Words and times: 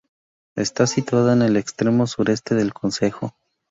Está 0.55 0.87
situada 0.87 1.33
en 1.33 1.43
el 1.43 1.57
extremo 1.57 2.07
sureste 2.07 2.55
del 2.55 2.73
concejo. 2.73 3.35